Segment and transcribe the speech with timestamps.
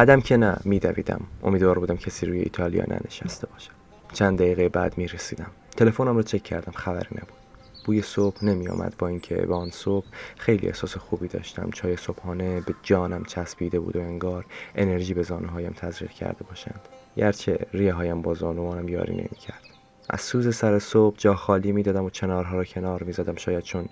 [0.00, 1.20] قدم که نه میدویدم.
[1.42, 3.70] امیدوار بودم کسی روی ایتالیا ننشسته باشد
[4.12, 5.50] چند دقیقه بعد می‌رسیدم.
[5.76, 6.72] تلفنم رو چک کردم.
[6.72, 7.38] خبری نبود.
[7.86, 11.70] بوی صبح نمی آمد با اینکه به آن صبح خیلی احساس خوبی داشتم.
[11.70, 16.80] چای صبحانه به جانم چسبیده بود و انگار انرژی به زانوهایم تزریق کرده باشند.
[17.16, 19.62] گرچه ریه هایم با زانوانم یاری نمی کرد
[20.12, 23.62] از سوز سر صبح جا خالی می دادم و چنارها را کنار می زدم شاید
[23.62, 23.84] چون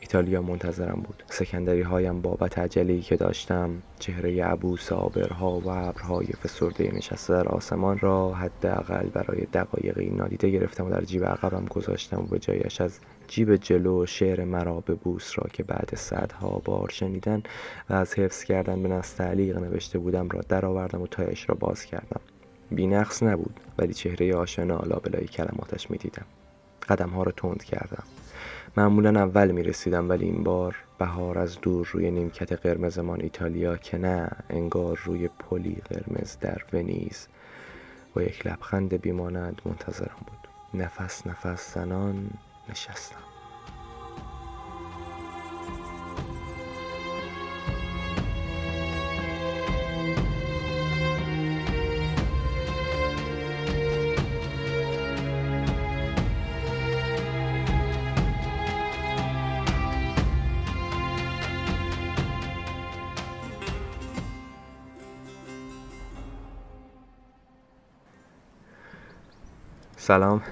[0.00, 1.22] ایتالیا منتظرم بود.
[1.30, 7.98] سکندری هایم بابت عجله که داشتم چهره عبوس آبرها و ابرهای فسرده نشسته در آسمان
[7.98, 12.98] را حداقل برای دقایقی نادیده گرفتم و در جیب عقبم گذاشتم و به جایش از
[13.28, 17.42] جیب جلو شعر مرا به بوس را که بعد صدها بار شنیدن
[17.90, 22.20] و از حفظ کردن به نستعلیق نوشته بودم را درآوردم و تایش را باز کردم.
[22.74, 26.26] بینقص نبود ولی چهره آشنا لابلای کلماتش می‌دیدم.
[26.88, 28.02] قدم ها را تند کردم.
[28.76, 33.98] معمولا اول می رسیدم ولی این بار بهار از دور روی نیمکت قرمزمان ایتالیا که
[33.98, 37.28] نه انگار روی پلی قرمز در ونیز.
[38.14, 40.82] با یک لبخند بیمانند منتظرم بود.
[40.82, 42.30] نفس نفس زنان
[42.68, 43.31] نشستم.
[70.04, 70.42] سلام.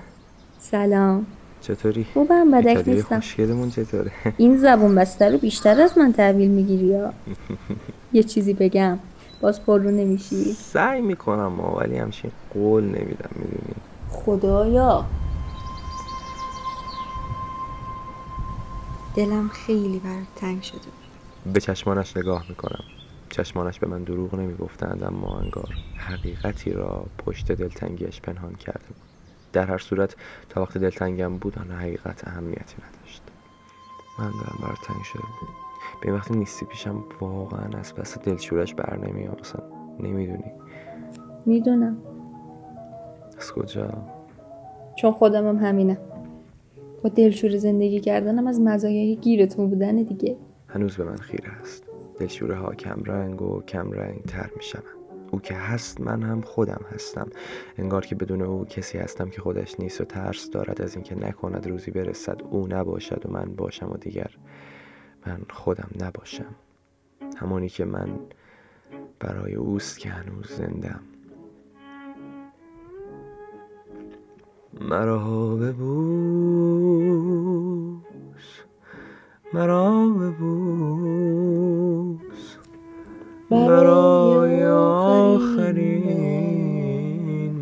[0.58, 1.26] سلام.
[1.60, 3.20] چطوری؟ خوبم بدک نیستم.
[3.20, 7.12] خوشگلمون چطوره؟ این زبون بسته رو بیشتر از من تحویل می‌گیری یا؟
[8.12, 8.98] یه چیزی بگم.
[9.40, 13.74] باز پررو نمیشی؟ سعی می‌کنم ما ولی همچین قول نمیدم می‌دونی؟
[14.10, 15.04] خدایا.
[19.16, 20.78] دلم خیلی برات تنگ شده.
[21.52, 22.84] به چشمانش نگاه می‌کنم.
[23.30, 29.09] چشمانش به من دروغ نمی‌گفتند اما انگار حقیقتی را پشت دلتنگیش پنهان کرده بود.
[29.52, 30.16] در هر صورت
[30.48, 33.22] تا وقت دلتنگم بود آن حقیقت اهمیتی نداشت.
[34.18, 35.22] من دارم برات تنگ شده
[36.00, 39.62] به این وقتی نیستی پیشم واقعا از پس دلشورش بر نمیام اصلا
[40.00, 40.52] نمی‌دونی.
[41.46, 41.96] می‌دونم.
[43.38, 43.92] از کجا؟
[44.96, 45.98] چون خودم هم همینم.
[47.02, 50.36] با دلشور زندگی کردنم از مزایای گیرتون بودن دیگه.
[50.68, 51.84] هنوز به من خیره است.
[52.18, 54.99] دلشوره ها کم رنگ و کم رنگ تر می شوند.
[55.30, 57.28] او که هست من هم خودم هستم.
[57.78, 61.66] انگار که بدون او کسی هستم که خودش نیست و ترس دارد از اینکه نکند
[61.66, 62.40] روزی برسد.
[62.50, 64.30] او نباشد و من باشم و دیگر
[65.26, 66.54] من خودم نباشم.
[67.36, 68.18] همانی که من
[69.18, 71.00] برای اوست که هنوز زندم.
[74.80, 76.60] مرا ببوس.
[79.52, 81.50] مرا ببوس.
[84.50, 84.66] برای
[85.36, 86.44] آخرین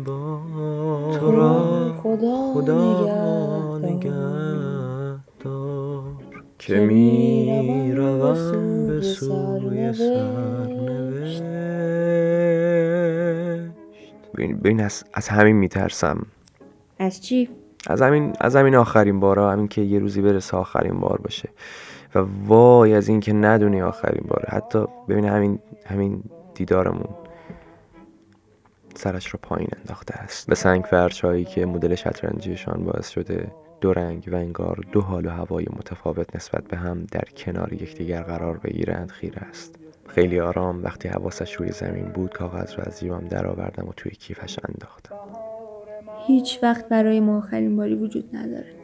[0.03, 5.19] بار تو را خدا, خدا نگهدار.
[5.39, 6.13] نگهدار
[6.59, 11.43] که می روم به سوی سرنوشت.
[14.35, 16.25] ببین ببین از, از همین میترسم.
[16.99, 17.49] از چی؟
[17.87, 21.49] از همین از همین آخرین بارا همین که یه روزی برسه آخرین بار باشه.
[22.15, 24.45] و وای از این که ندونی آخرین باره.
[24.49, 26.23] حتی ببین همین همین
[26.59, 27.15] دیدارمون.
[28.95, 30.47] سرش رو پایین انداخته است.
[30.47, 33.51] به سنگ فرش هایی که مدل شطرنجیشان باعث شده
[33.81, 38.21] دو رنگ و انگار دو حال و هوای متفاوت نسبت به هم در کنار یکدیگر
[38.21, 39.79] قرار بگیرند خیره است.
[40.07, 44.59] خیلی آرام وقتی حواسش روی زمین بود کاغذ را از جیبم درآوردم و توی کیفش
[44.69, 45.15] انداختم.
[46.27, 48.75] هیچ وقت برای ما آخرین باری وجود نداره.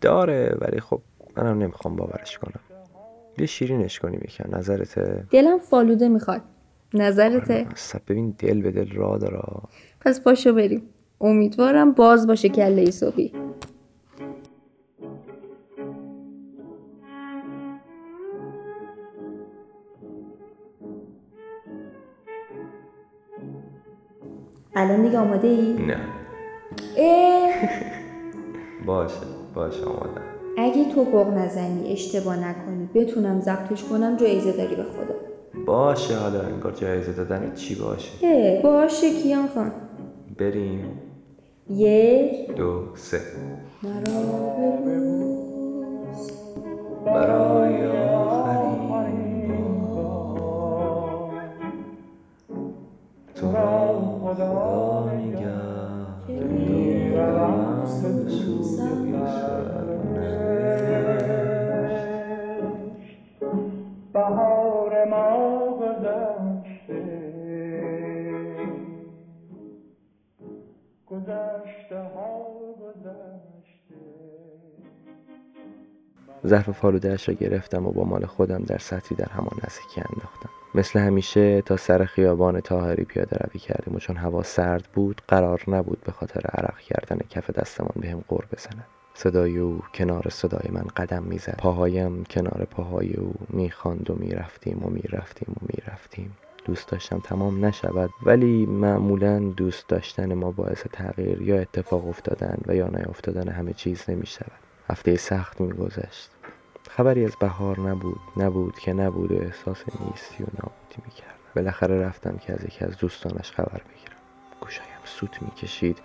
[0.00, 1.02] داره ولی خب
[1.36, 2.60] منم نمی‌خوام باورش کنم.
[3.38, 6.42] یه شیرینش کنیم یکم نظرته دلم فالوده می‌خواد.
[6.94, 9.42] نظرته اصلا ببین دل به دل را داره.
[10.00, 10.82] پس پاشو بریم.
[11.20, 13.32] امیدوارم باز باشه کله صبحی.
[24.76, 26.00] الان دیگه آماده ای؟ نه.
[26.98, 27.68] اه،
[28.86, 30.31] باشه باشه آمادم.
[30.58, 32.88] اگه توپق نزنی اشتباه نکنی.
[32.94, 35.14] بتونم ضبطش کنم جایزه داری به خدا.
[35.66, 39.72] باشه حالا انگار جایزه دادن چی باشه؟ باشه کیان خان.
[40.38, 41.00] بریم.
[41.70, 43.20] یک دو سه.
[47.06, 49.52] برای آخرین
[53.34, 55.02] تو را خدا
[76.46, 80.48] ظرف فالودهش را گرفتم و با مال خودم در سطحی در همان نزدیکی انداختم.
[80.74, 85.62] مثل همیشه تا سر خیابان تاهری پیاده روی کردیم و چون هوا سرد بود قرار
[85.68, 88.86] نبود به خاطر عرق کردن کف دستمان بهم غور بزند.
[89.14, 91.56] صدای او کنار صدای من قدم می‌زد.
[91.58, 96.36] پاهایم کنار پاهای او می‌خواند و می‌رفتیم و می‌رفتیم و می‌رفتیم.
[96.64, 102.74] دوست داشتم تمام نشود ولی معمولا دوست داشتن ما باعث تغییر یا اتفاق افتادن و
[102.74, 106.30] یا نیافتادن همه چیز نمی شود هفته سخت میگذشت.
[106.96, 112.36] خبری از بهار نبود نبود که نبود و احساس نیستی و نابودی می‌کرد بالاخره رفتم
[112.36, 114.16] که از یکی از دوستانش خبر بگیرم.
[114.60, 115.98] گوشایم سوت می‌کشید.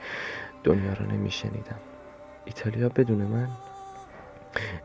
[0.64, 1.80] دنیا را نمیشنیدم.
[2.46, 3.50] ایتالیا بدون من؟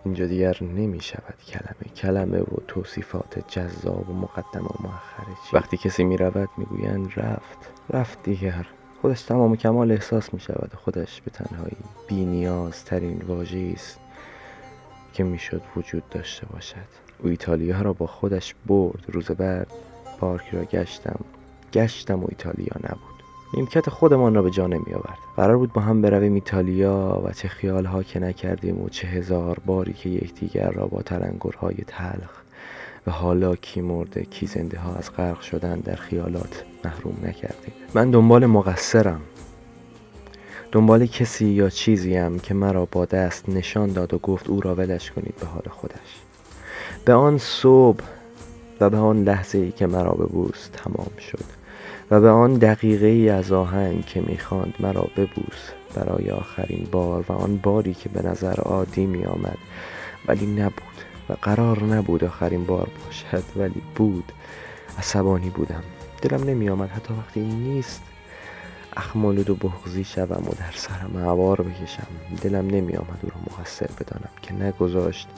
[0.04, 1.94] اینجا دیگر نمی شود کلمه.
[1.96, 7.12] کلمه و توصیفات جذاب و مقدم و مؤخر چی وقتی کسی می رود می گویند
[7.16, 7.72] رفت.
[7.90, 8.66] رفت دیگر.
[9.02, 11.76] خودش تمام کمال احساس می شود خودش به تنهایی
[12.08, 13.98] بی نیاز ترین واژه‌ای است.
[15.12, 17.02] که می‌شد وجود داشته باشد.
[17.18, 19.04] او ایتالیا را با خودش برد.
[19.08, 19.66] روز بعد
[20.20, 21.20] پارک را گشتم.
[21.72, 23.12] گشتم و ایتالیا نبود.
[23.54, 27.48] نیمکت خودمان را به جا نمی آورد قرار بود با هم برویم ایتالیا و چه
[27.48, 32.30] خیال ها که نکردیم و چه هزار باری که یکدیگر را با تلنگرهای تلخ
[33.06, 37.74] و حالا کی مرده کی زنده ها از غرق شدن در خیالات محروم نکردیم.
[37.94, 39.20] من دنبال مقصرم.
[40.72, 45.10] دنبال کسی یا چیزیم که مرا با دست نشان داد و گفت او را ولش
[45.10, 46.20] کنید به حال خودش.
[47.04, 48.04] به آن صبح
[48.80, 51.44] و به آن لحظه ای که مرا ببوس تمام شد
[52.10, 57.32] و به آن دقیقه ای از آهنگ که می‌خواند مرا ببوس برای آخرین بار و
[57.32, 59.58] آن باری که به نظر عادی می آمد
[60.28, 60.72] ولی نبود
[61.28, 64.32] و قرار نبود آخرین بار باشد ولی بود.
[64.98, 65.82] عصبانی بودم.
[66.22, 68.11] دلم نمی آمد حتی وقتی نیست.
[68.96, 72.06] اخمالود و بغزی شوم و در سرم عوار بکشم.
[72.42, 75.28] دلم نمی آمد او را مقصر بدانم که نگذاشت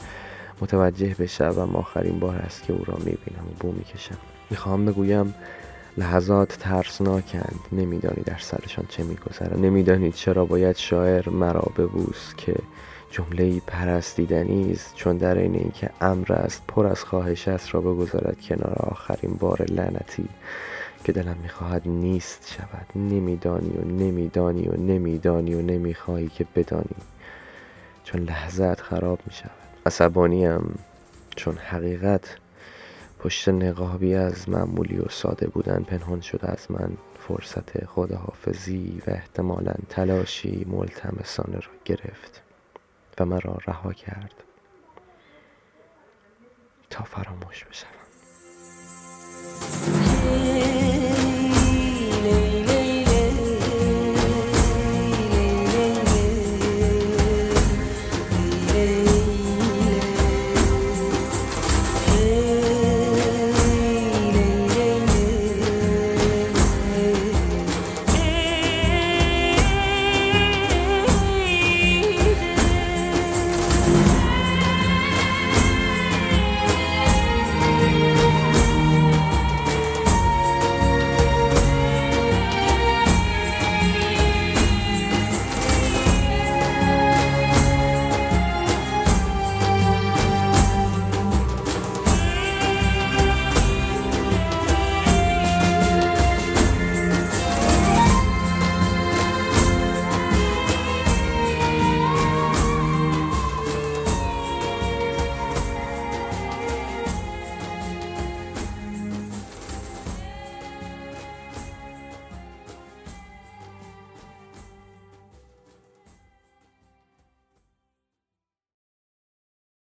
[0.61, 4.17] متوجه بشوم آخرین بار است که او را می بینم و بو می کشم
[4.51, 5.35] می‌خواهم بگویم
[5.99, 7.61] لحظات ترسناکند.
[7.73, 9.59] نمیدانی در سرشان چه میگذرد.
[9.59, 12.55] نمی‌دانید چرا باید شاعر مرا ببوس که
[13.11, 18.41] جمله پرستیدنی است چون در این اینکه امر است پر از خواهش است را بگذارد
[18.41, 20.29] کنار آخرین بار لعنتی.
[21.05, 22.87] که دلم می‌خواهد نیست شود.
[22.95, 26.97] نمیدانی و نمیدانی و نمیدانی و نمی‌خواهی که بدانی.
[28.05, 29.51] چون لحظت خراب می‌شود.
[29.87, 30.79] عصبانیم
[31.37, 32.37] چون حقیقت
[33.19, 36.97] پشت نقابی از معمولی و ساده بودن پنهان شده از من.
[37.29, 42.43] فرصت خداحافظی و احتمالا تلاشی ملتمسانه را گرفت
[43.19, 44.35] و مرا رها کرد.
[46.91, 47.91] تا فراموش بشوم.